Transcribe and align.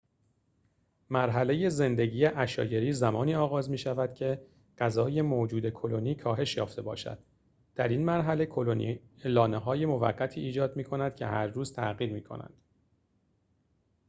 مرحله 1.09 1.69
زندگی 1.69 2.25
عشایری 2.25 2.93
زمانی 2.93 3.35
آغاز 3.35 3.69
می‌شود 3.69 4.13
که 4.13 4.45
غذای 4.77 5.21
موجود 5.21 5.69
کلونی 5.69 6.15
کاهش 6.15 6.57
یافته 6.57 6.81
باشد 6.81 7.19
در 7.75 7.87
این 7.87 8.05
مرحله 8.05 8.45
کلونی 8.45 8.99
لانه‌های 9.25 9.85
موقتی 9.85 10.41
ایجاد 10.41 10.75
می‌کند 10.75 11.15
که 11.15 11.25
هر 11.25 11.47
روز 11.47 11.73
تغییر 11.73 12.13
می‌کنند 12.13 12.53